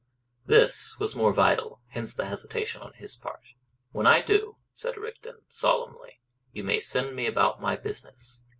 [0.47, 3.43] This was more vital; hence the hesitation on his part.
[3.91, 6.19] "When I do," said Rigden, solemnly,
[6.51, 8.41] "you may send me about my business."